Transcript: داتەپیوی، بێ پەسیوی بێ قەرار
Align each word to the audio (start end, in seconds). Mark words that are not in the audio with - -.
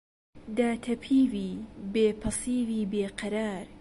داتەپیوی، 0.57 1.51
بێ 1.93 2.07
پەسیوی 2.21 2.89
بێ 2.91 3.05
قەرار 3.19 3.65